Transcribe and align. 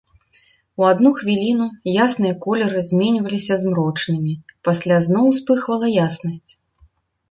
У 0.81 0.87
адну 0.91 1.11
хвіліну 1.19 1.67
ясныя 2.07 2.33
колеры 2.47 2.79
зменьваліся 2.89 3.61
змрочнымі, 3.63 4.33
пасля 4.67 4.95
зноў 5.11 5.33
успыхвала 5.37 5.97
яснасць. 6.11 6.51